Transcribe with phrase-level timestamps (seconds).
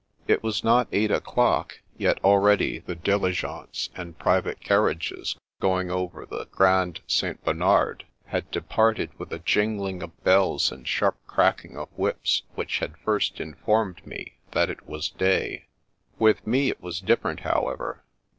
[0.27, 4.05] It was not eight o'clock, yet already the diligences The Making of a Mystery 9
[4.05, 4.19] 1 and
[4.57, 7.45] private carriages going over the Grand St.
[7.45, 12.97] Bernard had departed with a jingling of bells and sharp cracking of whips which had
[12.97, 15.67] first informed me that it was day.
[16.17, 18.03] With me, it was different, how ever.